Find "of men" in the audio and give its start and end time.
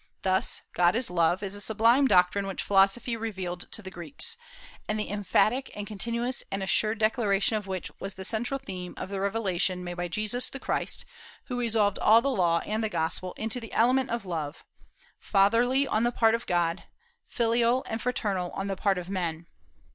18.97-19.45